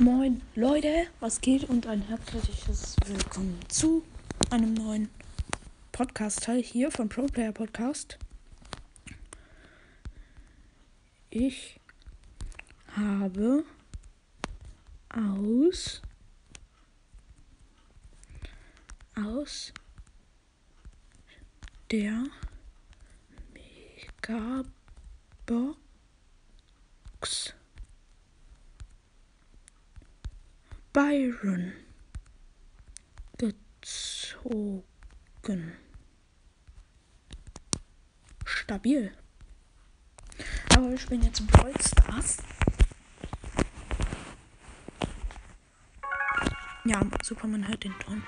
Moin 0.00 0.42
Leute, 0.54 1.08
was 1.18 1.40
geht 1.40 1.68
und 1.68 1.88
ein 1.88 2.02
herzliches 2.02 2.94
Willkommen 3.04 3.58
zu 3.66 4.04
einem 4.48 4.72
neuen 4.72 5.08
Podcast-Teil 5.90 6.62
hier 6.62 6.92
von 6.92 7.08
ProPlayer 7.08 7.50
Podcast. 7.50 8.16
Ich 11.30 11.80
habe 12.94 13.64
aus 15.08 16.00
aus 19.16 19.72
der 21.90 22.22
Megabox 23.52 24.68
Byron 30.98 31.72
gezogen. 33.38 33.62
Stabil. 38.44 39.12
Aber 40.74 40.90
wir 40.90 40.98
spielen 40.98 41.22
jetzt 41.22 41.46
Brawl 41.46 41.72
Stars. 41.80 42.38
Ja, 46.84 47.00
Superman 47.22 47.68
hört 47.68 47.84
den 47.84 47.94
Ton. 48.00 48.24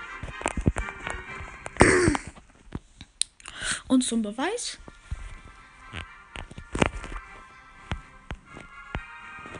Und 3.88 4.05
zum 4.05 4.23
Beweis. 4.23 4.79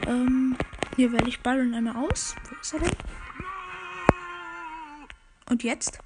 Ähm, 0.07 0.57
hier 0.95 1.11
wähle 1.11 1.29
ich 1.29 1.41
Byron 1.41 1.75
einmal 1.75 1.97
aus. 1.97 2.37
Er 2.73 2.79
denn? 2.79 2.91
Und 5.49 5.65
jetzt? 5.65 5.99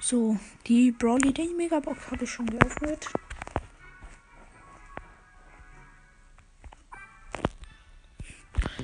So, 0.00 0.38
die 0.66 0.92
Brawly 0.92 1.32
Day 1.32 1.52
Megabox 1.56 2.10
habe 2.10 2.24
ich 2.24 2.30
schon 2.30 2.46
geöffnet. 2.46 3.08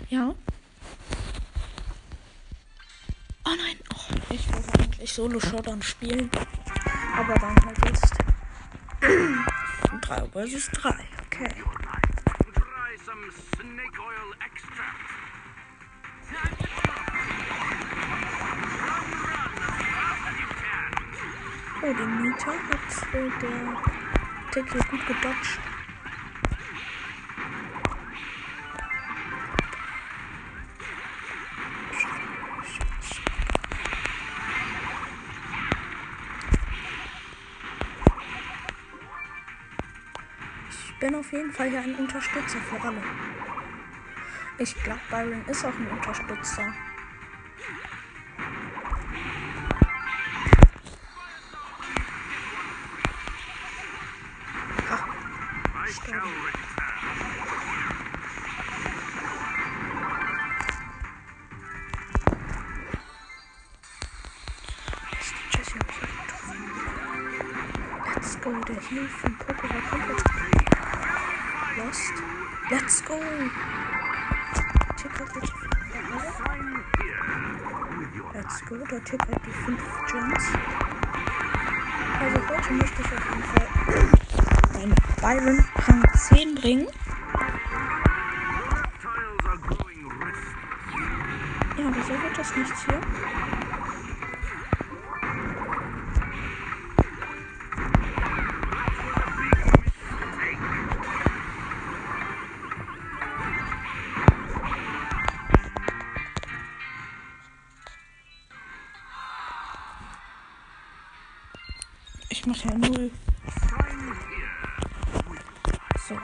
Ja. 0.09 0.35
Oh 3.45 3.55
nein, 3.57 3.77
oh, 3.95 4.15
ich 4.31 4.53
wollte 4.53 4.79
eigentlich 4.81 5.12
Solo 5.12 5.39
Showdown 5.39 5.83
spielen. 5.83 6.31
Aber 7.17 7.35
dann 7.35 7.65
halt 7.65 7.79
jetzt 7.87 8.23
3 10.05 10.29
versus 10.33 10.69
3. 10.73 10.91
Okay. 11.27 11.49
Oh, 21.83 21.93
den 21.93 22.23
Mieter 22.23 22.53
hat 22.53 23.15
äh, 23.15 23.31
der 24.55 24.65
hier 24.65 24.85
gut 24.91 25.07
gedodged. 25.07 25.73
Jeden 41.35 41.53
Fall 41.53 41.69
hier 41.69 41.81
ein 41.81 41.97
Unterstützer 41.97 42.59
für 42.59 42.81
alle. 42.81 43.03
Ich 44.59 44.73
glaube, 44.85 45.01
Byron 45.11 45.45
ist 45.49 45.65
auch 45.65 45.75
ein 45.75 45.89
Unterstützer. 45.89 46.73
Let's 68.14 68.41
go, 68.41 68.51
der 68.69 68.77
Heal 68.77 69.08
von 69.08 69.37
Poco 69.39 69.69
war 69.69 69.81
komplett 69.91 70.33
lost. 71.95 72.13
Let's 72.71 73.05
go! 73.05 73.21
Tick 74.97 75.21
hat 75.21 75.35
jetzt 75.35 75.53
Let's 78.33 78.65
go, 78.67 78.77
der 78.91 79.05
Tick 79.05 79.21
hat 79.21 79.41
die 79.47 79.51
5 79.51 79.81
Gems. 80.11 80.45
Also 82.21 82.39
heute 82.49 82.73
möchte 82.73 83.03
ich 83.03 83.07
auf 83.07 83.25
jeden 83.31 83.45
Fall 83.45 83.69
meinen 84.73 84.95
Byron 85.21 85.65
Rang 85.87 86.03
10 86.15 86.55
bringen. 86.57 86.89
Ja, 91.77 91.85
wieso 91.93 92.23
wird 92.23 92.39
das 92.39 92.57
nichts 92.57 92.85
hier? 92.87 93.01
Ja 112.64 112.75
null. 112.79 113.11
So. 116.08 116.19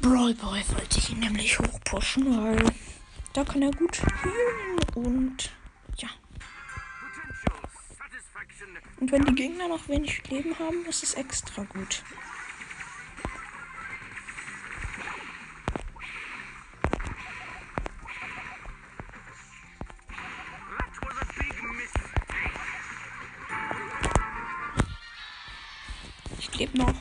Brawl 0.00 0.34
Boy 0.34 0.62
wollte 0.68 0.98
ich 0.98 1.10
ihn 1.10 1.18
nämlich 1.18 1.58
hochpushen, 1.58 2.44
weil 2.44 2.64
da 3.32 3.44
kann 3.44 3.62
er 3.62 3.72
gut 3.72 4.00
healen 4.00 4.78
und 4.94 5.50
ja. 5.96 6.08
Und 9.00 9.10
wenn 9.10 9.24
die 9.24 9.34
Gegner 9.34 9.68
noch 9.68 9.88
wenig 9.88 10.28
Leben 10.28 10.56
haben, 10.58 10.84
ist 10.86 11.02
es 11.02 11.14
extra 11.14 11.64
gut. 11.64 12.02
Lebe 26.72 26.78
noch. 26.78 26.94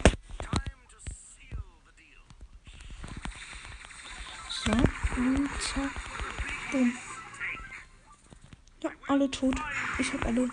So. 4.50 4.72
Und 4.72 5.50
zack. 5.62 5.92
Boom. 6.72 6.94
Ja, 8.84 8.90
alle 9.08 9.32
tot. 9.32 9.56
Ich 10.00 10.14
habe 10.14 10.26
alle 10.26 10.50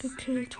gekillt. 0.00 0.58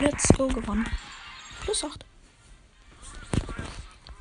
Let's 0.00 0.28
go 0.28 0.48
gewonnen. 0.48 0.88
Plus 1.62 1.84
8. 1.84 2.04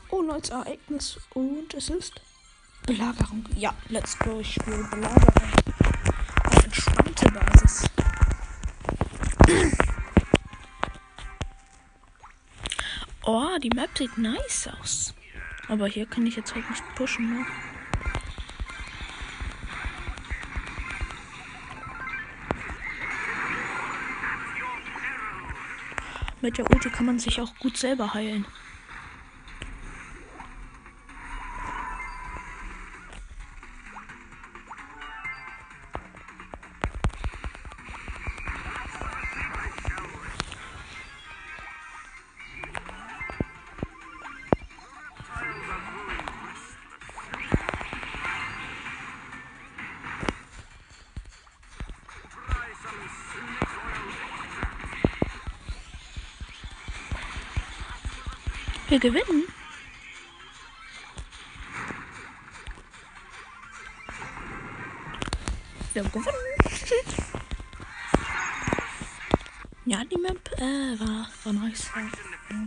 Oh, 0.10 0.22
neues 0.22 0.50
Ereignis. 0.50 1.18
Und 1.34 1.74
es 1.74 1.90
ist 1.90 2.20
Belagerung. 2.86 3.46
Ja, 3.56 3.74
let's 3.88 4.20
go. 4.20 4.42
Ich 4.42 4.56
spiele 4.56 4.84
Belagerung. 4.92 5.34
Auf 6.44 6.64
entspannte 6.66 7.32
Basis. 7.32 7.90
Oh, 13.32 13.60
die 13.62 13.70
Map 13.70 13.96
sieht 13.96 14.18
nice 14.18 14.70
aus. 14.80 15.14
Aber 15.68 15.86
hier 15.86 16.08
kann 16.08 16.26
ich 16.26 16.36
jetzt 16.36 16.56
halt 16.56 16.68
nicht 16.68 16.84
pushen, 16.96 17.30
ne? 17.32 17.46
Mit 26.42 26.58
der 26.58 26.70
Ulti 26.70 26.90
kann 26.90 27.06
man 27.06 27.18
sich 27.20 27.40
auch 27.40 27.58
gut 27.60 27.78
selber 27.78 28.14
heilen. 28.14 28.48
Wir 58.90 59.00
gewinnen. 59.00 59.44
Wir 65.94 66.04
haben 66.04 66.12
gewonnen. 66.12 66.36
ja, 69.86 70.04
die 70.06 70.18
Map 70.18 70.40
äh, 70.58 71.00
war, 71.00 71.30
war 71.44 71.54
nice. 71.54 71.92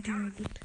Ja, 0.05 0.13
gut. 0.37 0.62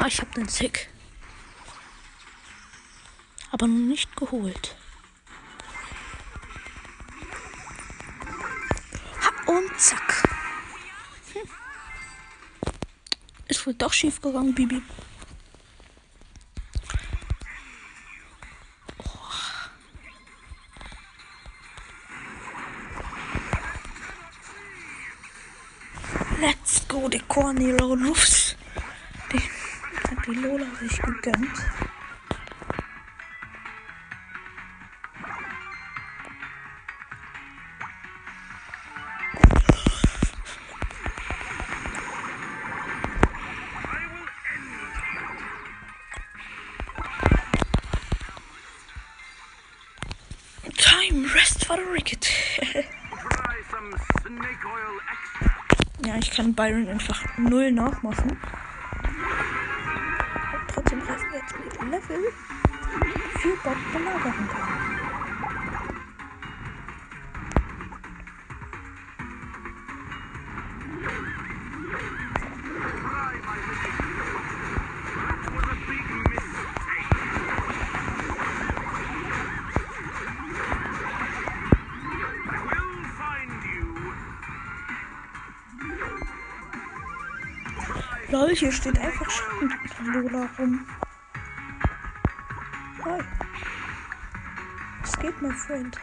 Ha, 0.00 0.06
ich 0.06 0.18
hab 0.18 0.34
den 0.34 0.48
Sick. 0.48 0.88
Aber 3.50 3.66
noch 3.66 3.86
nicht 3.86 4.16
geholt. 4.16 4.74
Ha, 9.20 9.52
und 9.52 9.78
zack. 9.78 10.26
Hm. 11.34 11.42
Ist 13.48 13.66
wohl 13.66 13.74
doch 13.74 13.92
schief 13.92 14.22
gegangen, 14.22 14.54
Bibi. 14.54 14.82
Let's 26.40 26.88
go, 26.88 27.06
die 27.06 27.18
Cornelo 27.28 27.94
Luft. 27.94 28.56
Die 29.30 29.38
hat 29.38 30.26
die 30.26 30.34
Lola 30.34 30.66
sich 30.80 30.98
gegönnt. 31.20 31.48
Time 50.76 51.26
rest 51.34 51.64
for 51.64 51.76
the 51.76 51.82
Ricket. 51.92 52.28
Ja, 56.04 56.16
ich 56.16 56.30
kann 56.30 56.54
Byron 56.54 56.88
einfach 56.88 57.22
null 57.36 57.72
nachmachen. 57.72 58.38
Mistake. 61.90 62.34
I 82.52 82.58
will 82.66 83.04
find 83.18 83.62
you. 83.64 83.86
Lol, 88.30 88.54
hier 88.54 88.72
steht 88.72 88.98
einfach 88.98 89.30
schon 89.30 89.74
Lola 90.12 90.48
rum. 90.58 90.86
Mein 95.40 95.52
Freund? 95.52 95.96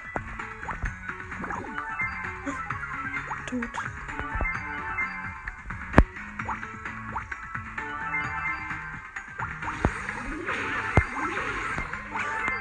Tot. 3.45 3.66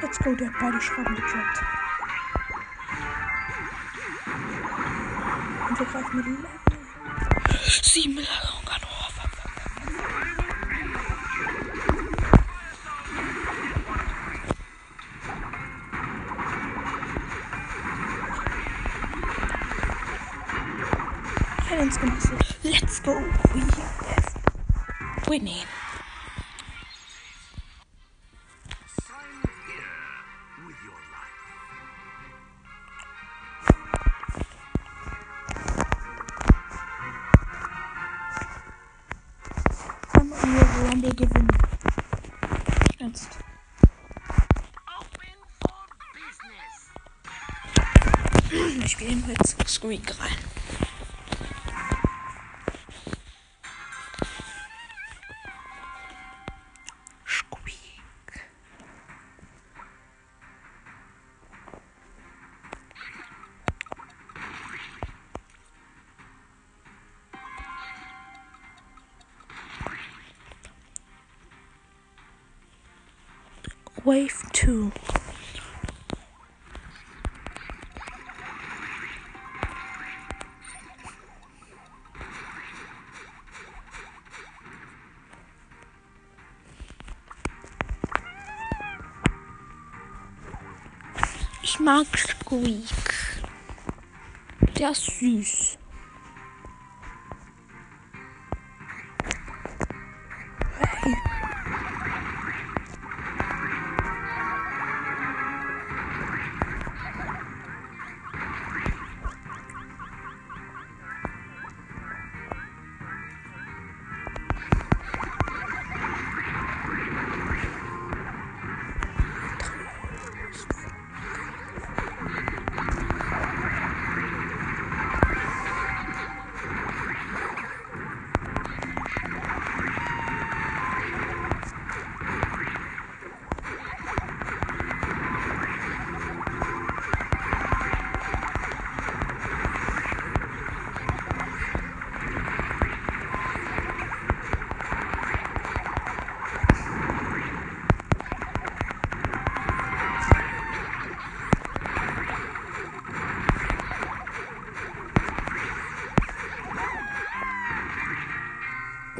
Let's 0.02 0.18
go, 0.18 0.34
der 0.34 0.46
hat 0.48 0.58
beide 0.60 0.80
Schrauben 0.80 1.14
gedroppt. 1.14 1.62
Und 5.68 5.78
wir 5.78 5.86
greifen 5.86 6.16
mit 6.16 6.26
Level. 6.26 6.50
Sieben 7.82 8.14
Belagerung 8.16 8.55
man 25.38 25.46
hier 40.42 40.90
Rumble 40.90 41.14
gewinnen. 41.14 41.48
Jetzt. 42.98 43.38
Wir 48.50 48.88
spielen 48.88 49.24
jetzt 49.28 49.68
Squeak 49.68 50.18
rein. 50.20 50.55
Wave 74.06 74.30
2. 74.52 74.92
Ich 91.64 91.80
mag 91.80 92.06
Squeak. 92.16 92.84
Der 94.78 94.90
ist 94.90 95.18
süß. 95.18 95.78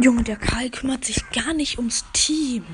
Junge, 0.07 0.23
der 0.23 0.37
Karl 0.37 0.71
kümmert 0.71 1.05
sich 1.05 1.29
gar 1.31 1.53
nicht 1.53 1.79
ums 1.79 2.05
Team. 2.13 2.65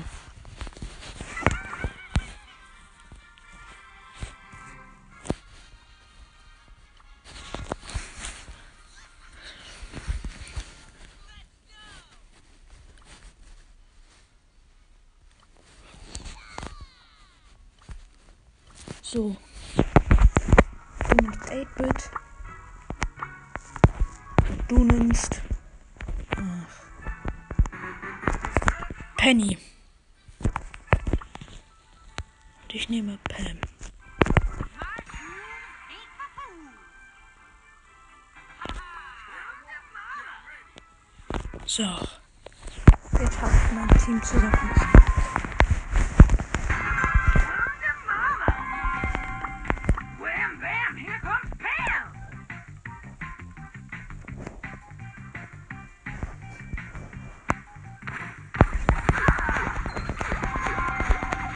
So. 19.01 19.35
Ich 33.03 33.05
nehme 33.05 33.19
Pam. 33.27 33.57
So. 41.65 41.83
Jetzt 43.19 43.41
habe 43.41 43.51
ich 43.51 43.71
mein 43.73 43.89
Team 43.99 44.23
zusammen. 44.23 45.02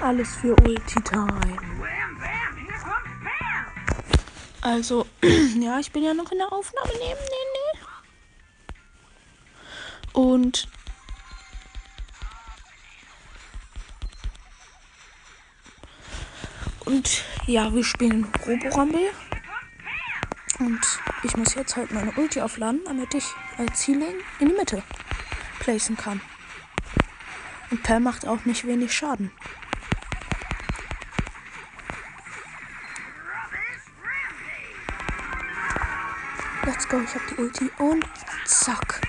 Alles 0.07 0.37
für 0.37 0.55
Ulti-Time. 0.61 1.57
Also, 4.61 5.05
ja, 5.59 5.79
ich 5.79 5.91
bin 5.91 6.01
ja 6.01 6.13
noch 6.13 6.31
in 6.31 6.37
der 6.37 6.53
Aufnahme 6.53 6.93
neben 6.93 7.19
nee, 7.19 7.45
nee. 7.73 7.79
Und 10.13 10.69
und 16.85 17.25
ja, 17.45 17.73
wir 17.73 17.83
spielen 17.83 18.31
Robo 18.45 18.69
Rumble. 18.69 19.11
Und 20.59 20.79
ich 21.23 21.35
muss 21.35 21.53
jetzt 21.55 21.75
halt 21.75 21.91
meine 21.91 22.13
Ulti 22.13 22.39
aufladen, 22.39 22.79
damit 22.85 23.13
ich 23.13 23.25
als 23.57 23.85
Healing 23.85 24.15
in 24.39 24.47
die 24.47 24.55
Mitte 24.55 24.83
placen 25.59 25.97
kann. 25.97 26.21
Und 27.71 27.83
Per 27.83 27.99
macht 27.99 28.25
auch 28.25 28.45
nicht 28.45 28.65
wenig 28.65 28.93
Schaden. 28.93 29.31
Go, 36.89 37.01
ich 37.01 37.13
hab 37.15 37.27
die 37.27 37.35
Ulti 37.35 37.69
und 37.79 38.05
zack. 38.45 39.01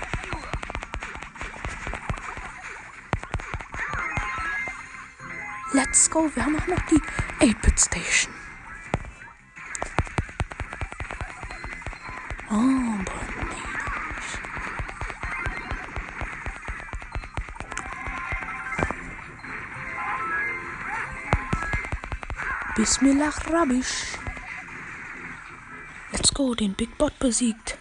Let's 5.71 6.09
go, 6.09 6.29
wir 6.35 6.43
haben 6.43 6.59
auch 6.59 6.67
noch 6.67 6.81
die 6.87 7.01
8-Bit 7.39 7.79
Station. 7.79 8.33
Oh. 12.51 12.79
Bismillah 22.75 23.31
Rabish. 23.49 24.19
Go, 26.39 26.55
den 26.55 26.73
Big 26.73 26.97
Bot 26.97 27.19
besiegt. 27.19 27.77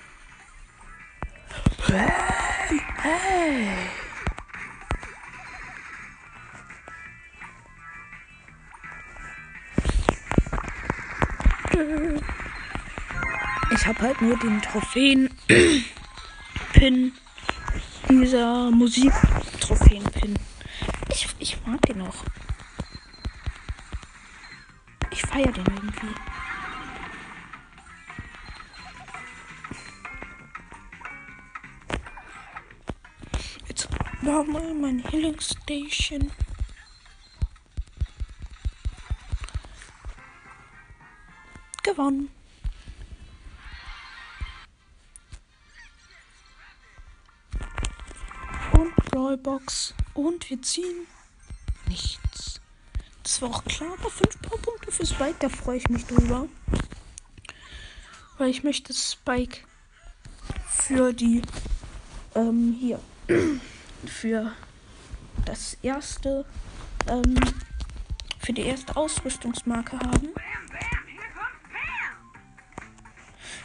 Hey, 1.87 2.81
hey. 2.97 3.69
Ich 13.71 13.87
habe 13.87 14.01
halt 14.01 14.21
nur 14.21 14.37
den 14.41 14.61
Trophäen-Pin 14.61 17.13
dieser 18.09 18.73
Musik-Trophäen-Pin. 18.73 20.37
Ich, 21.11 21.29
ich 21.39 21.65
mag 21.65 21.81
den 21.83 22.03
auch. 22.03 22.25
Ich 25.13 25.23
feiere 25.23 25.53
den 25.53 25.65
irgendwie. 25.65 26.09
Jetzt 34.29 34.37
nochmal 34.37 34.75
mein 34.75 34.99
Healing 34.99 35.41
Station. 35.41 36.31
Gewonnen. 41.83 42.29
Und 48.73 48.95
Brawlbox. 48.97 49.95
Und 50.13 50.51
wir 50.51 50.61
ziehen 50.61 51.07
nichts. 51.87 52.61
Das 53.23 53.41
war 53.41 53.49
auch 53.49 53.65
klar, 53.65 53.95
aber 53.99 54.11
5 54.11 54.43
Powerpunkte 54.43 54.93
für 54.93 55.07
Spike, 55.07 55.37
da 55.39 55.49
freue 55.49 55.79
ich 55.79 55.89
mich 55.89 56.05
drüber. 56.05 56.49
Weil 58.37 58.51
ich 58.51 58.63
möchte 58.63 58.93
Spike 58.93 59.61
für 60.69 61.15
die 61.15 61.41
ähm, 62.35 62.77
hier 62.79 63.01
für 64.07 64.53
das 65.45 65.77
erste 65.83 66.45
ähm, 67.09 67.35
für 68.41 68.53
die 68.53 68.63
erste 68.63 68.97
Ausrüstungsmarke 68.97 69.99
haben. 69.99 70.29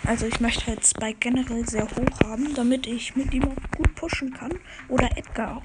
Also 0.05 0.25
ich 0.25 0.41
möchte 0.41 0.67
halt 0.67 0.85
Spike 0.85 1.19
generell 1.19 1.65
sehr 1.67 1.83
hoch 1.83 2.19
haben, 2.25 2.53
damit 2.55 2.87
ich 2.87 3.15
mit 3.15 3.33
ihm 3.33 3.45
auch 3.45 3.77
gut 3.77 3.95
pushen 3.95 4.33
kann. 4.33 4.51
Oder 4.89 5.17
Edgar. 5.17 5.61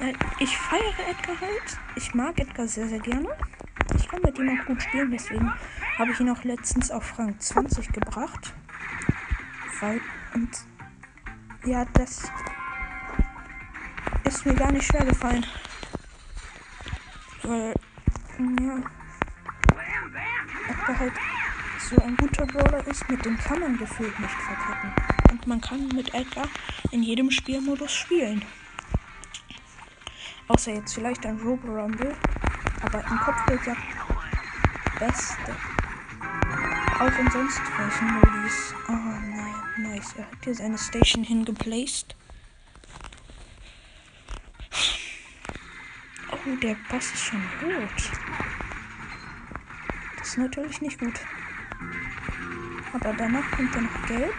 Ja, 0.00 0.08
ich 0.40 0.56
feiere 0.56 1.08
Edgar 1.08 1.40
halt. 1.40 1.78
Ich 1.94 2.14
mag 2.14 2.40
Edgar 2.40 2.66
sehr, 2.66 2.88
sehr 2.88 2.98
gerne. 2.98 3.28
Ich 3.96 4.08
kann 4.08 4.20
mit 4.22 4.36
ihm 4.38 4.58
auch 4.58 4.66
gut 4.66 4.82
spielen, 4.82 5.12
deswegen 5.12 5.52
habe 5.96 6.10
ich 6.10 6.18
ihn 6.18 6.30
auch 6.30 6.42
letztens 6.42 6.90
auf 6.90 7.16
Rang 7.18 7.38
20 7.38 7.92
gebracht. 7.92 8.52
Weil, 9.80 10.00
und 10.34 10.50
ja, 11.64 11.84
das 11.94 12.30
ist 14.28 14.44
mir 14.44 14.54
gar 14.54 14.70
nicht 14.70 14.84
schwer 14.84 15.06
gefallen. 15.06 15.46
Weil, 17.42 17.74
ja, 18.38 18.82
Edgar 20.68 20.98
halt 20.98 21.12
so 21.78 21.96
ein 22.02 22.14
guter 22.14 22.44
Brawler 22.44 22.86
ist, 22.86 23.08
mit 23.08 23.24
dem 23.24 23.38
kann 23.38 23.60
man 23.60 23.78
gefühlt 23.78 24.20
nicht 24.20 24.34
verkacken. 24.34 24.92
Und 25.30 25.46
man 25.46 25.60
kann 25.62 25.88
mit 25.88 26.12
Edgar 26.12 26.46
in 26.90 27.02
jedem 27.02 27.30
Spielmodus 27.30 27.90
spielen. 27.90 28.44
Außer 30.48 30.72
jetzt 30.72 30.94
vielleicht 30.94 31.24
ein 31.24 31.40
Robo 31.40 31.68
Rumble. 31.68 32.14
Aber 32.82 33.00
im 33.00 33.18
Kopfbild 33.20 33.66
ja 33.66 33.76
beste. 34.98 35.56
Auch 36.98 37.18
in 37.18 37.30
sonst 37.30 37.60
welchen 37.78 38.14
Modis. 38.14 38.74
Oh 38.88 38.92
nein, 38.92 39.54
nice. 39.78 40.14
Er 40.18 40.24
hat 40.24 40.44
hier 40.44 40.54
seine 40.54 40.76
Station 40.76 41.24
hingeplaced. 41.24 42.17
Oh, 46.48 46.56
der 46.56 46.76
Boss 46.90 47.12
ist 47.12 47.24
schon 47.24 47.42
rot. 47.62 48.10
Das 50.18 50.28
ist 50.28 50.38
natürlich 50.38 50.80
nicht 50.80 50.98
gut. 50.98 51.20
Aber 52.92 53.12
danach 53.12 53.50
kommt 53.50 53.74
er 53.74 53.82
noch 53.82 54.06
gelb. 54.06 54.34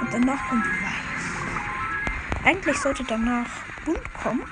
Und 0.00 0.12
danach 0.12 0.48
kommt 0.48 0.66
weiß. 0.66 2.44
Eigentlich 2.44 2.76
sollte 2.76 3.04
danach 3.04 3.48
bunt 3.84 4.14
kommen. 4.14 4.44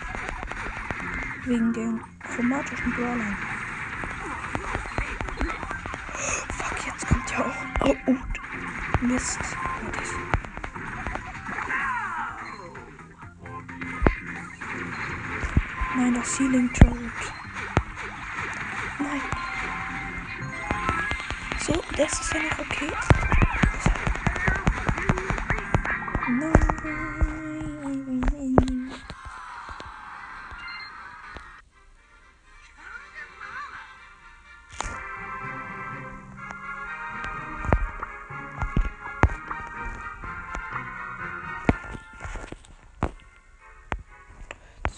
Wegen 1.45 1.73
den 1.73 2.01
chromatischen 2.23 2.93
Brawlern. 2.93 3.37
Fuck, 6.57 6.87
jetzt 6.87 7.07
kommt 7.07 7.31
ja 7.31 7.41
auch. 7.41 7.89
Oh, 7.89 7.97
oh. 8.07 8.17
Mist. 9.07 9.41
ceiling 16.29 16.69
troll. 16.71 16.98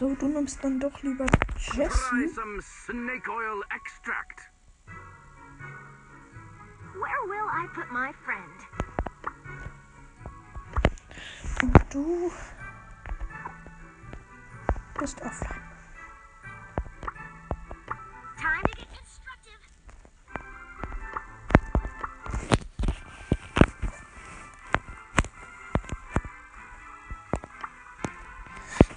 So, 0.01 0.15
du 0.15 0.29
nimmst 0.29 0.65
dann 0.65 0.81
doch 0.81 1.03
lieber 1.03 1.27
Try 1.27 1.83
Jessie. 1.83 2.29
some 2.35 2.59
snake 2.63 3.29
oil 3.29 3.63
extract. 3.71 4.51
Where 6.95 7.23
will 7.29 7.47
I 7.53 7.67
put 7.75 7.93
my 7.93 8.11
friend? 8.25 8.51
Und 11.61 11.95
du 11.95 12.33
bist 14.99 15.21
offline. 15.21 15.70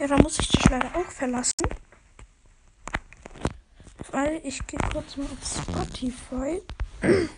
Ja, 0.03 0.09
da 0.09 0.17
muss 0.21 0.37
ich 0.37 0.49
dich 0.49 0.69
leider 0.69 0.93
auch 0.97 1.09
verlassen. 1.09 1.53
Weil 4.11 4.41
ich 4.43 4.67
gehe 4.67 4.77
kurz 4.91 5.15
mal 5.15 5.23
auf 5.23 5.41
Spotify. 5.41 6.61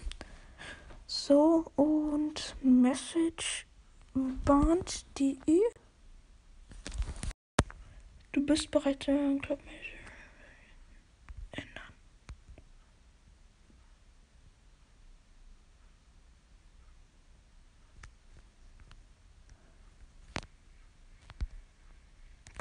So, 1.06 1.72
und 1.76 2.56
Message 2.64 3.68
Band.de. 4.16 5.62
Du 8.32 8.44
bist 8.44 8.72
bereit, 8.72 9.08
äh, 9.08 9.38
glaub 9.38 9.64
mich. 9.64 9.94
Ändern. 11.52 11.94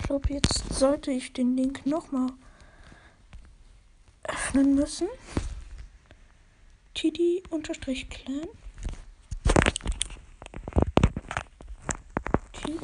Ich 0.03 0.04
glaube, 0.15 0.33
jetzt 0.33 0.73
sollte 0.73 1.11
ich 1.11 1.33
den 1.33 1.57
Link 1.57 1.87
nochmal 1.87 2.29
öffnen 4.23 4.77
müssen. 4.77 5.09
TD-Clan. 6.95 8.47
T- 12.53 12.79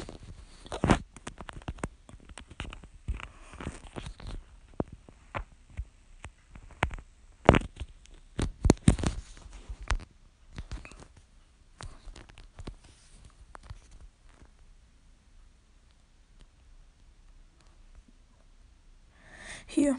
Hier. 19.67 19.95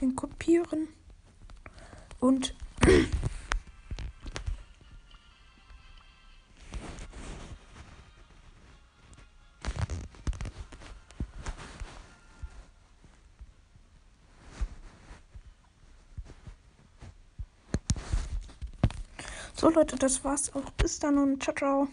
Den 0.00 0.14
kopieren. 0.14 0.88
Und 2.20 2.54
so 19.54 19.68
Leute, 19.70 19.96
das 19.96 20.22
war's 20.24 20.54
auch. 20.54 20.70
Bis 20.72 20.98
dann 21.00 21.18
und 21.18 21.42
ciao 21.42 21.54
ciao. 21.54 21.88